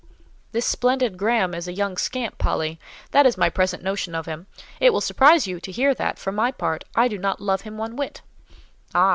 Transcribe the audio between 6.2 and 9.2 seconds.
my part, I do not love him one whit. Ah!